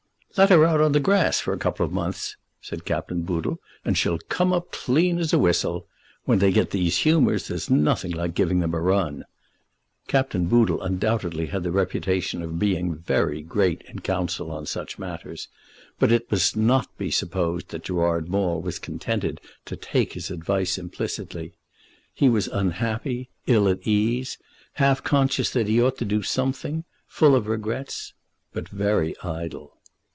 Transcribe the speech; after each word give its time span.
"Let 0.37 0.49
her 0.49 0.63
out 0.63 0.79
on 0.79 0.93
the 0.93 1.01
grass 1.01 1.41
for 1.41 1.51
a 1.51 1.57
couple 1.59 1.85
of 1.85 1.91
months," 1.91 2.37
said 2.61 2.85
Captain 2.85 3.23
Boodle, 3.23 3.57
"and 3.83 3.97
she'll 3.97 4.17
come 4.17 4.53
up 4.53 4.69
as 4.73 4.79
clean 4.85 5.17
as 5.19 5.33
a 5.33 5.37
whistle. 5.37 5.89
When 6.23 6.39
they 6.39 6.53
get 6.53 6.69
these 6.69 6.99
humours 6.99 7.49
there's 7.49 7.69
nothing 7.69 8.11
like 8.11 8.33
giving 8.33 8.61
them 8.61 8.73
a 8.73 8.79
run." 8.79 9.25
Captain 10.07 10.45
Boodle 10.45 10.81
undoubtedly 10.81 11.47
had 11.47 11.63
the 11.63 11.71
reputation 11.71 12.41
of 12.41 12.57
being 12.57 12.95
very 12.95 13.41
great 13.41 13.81
in 13.89 13.99
council 13.99 14.51
on 14.51 14.65
such 14.65 14.97
matters; 14.97 15.49
but 15.99 16.13
it 16.13 16.31
must 16.31 16.55
not 16.55 16.97
be 16.97 17.11
supposed 17.11 17.67
that 17.71 17.83
Gerard 17.83 18.29
Maule 18.29 18.61
was 18.61 18.79
contented 18.79 19.41
to 19.65 19.75
take 19.75 20.13
his 20.13 20.31
advice 20.31 20.77
implicitly. 20.77 21.51
He 22.13 22.29
was 22.29 22.47
unhappy, 22.47 23.29
ill 23.47 23.67
at 23.67 23.85
ease, 23.85 24.37
half 24.75 25.03
conscious 25.03 25.49
that 25.51 25.67
he 25.67 25.81
ought 25.81 25.97
to 25.97 26.05
do 26.05 26.23
something, 26.23 26.85
full 27.05 27.35
of 27.35 27.47
regrets, 27.47 28.13
but 28.53 28.69
very 28.69 29.13
idle. 29.23 29.75